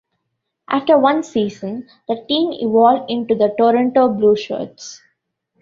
After 0.67 0.97
one 0.97 1.21
season, 1.21 1.87
the 2.07 2.25
team 2.27 2.51
evolved 2.53 3.11
into 3.11 3.35
the 3.35 3.53
Toronto 3.55 4.07
Blueshirts. 4.09 4.97